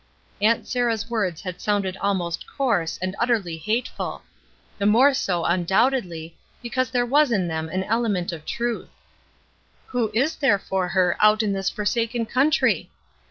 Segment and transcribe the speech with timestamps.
[0.41, 4.23] Aunt Sarah's words had sounded almost coarse, and utterly hateful;
[4.79, 8.89] the more so, un doubtedly, because there was in them an ele ment of truth.
[9.91, 12.89] ''Who is there for her out in this forsaken country?"